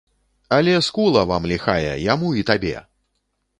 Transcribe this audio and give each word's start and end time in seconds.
Але 0.55 0.73
скула 0.87 1.21
вам 1.33 1.45
ліхая, 1.53 1.93
яму 2.13 2.35
і 2.43 2.47
табе! 2.51 2.75